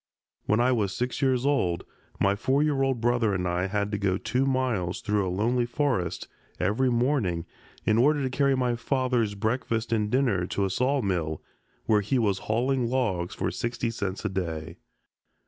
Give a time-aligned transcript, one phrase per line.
[0.47, 1.83] When I was six years old
[2.19, 5.67] my four year old brother and I had to go two miles through a lonely
[5.67, 6.27] forest
[6.59, 7.45] every morning
[7.85, 11.43] in order to carry my father's breakfast and dinner to a sawmill,
[11.85, 14.77] where he was hauling logs for sixty cents a day.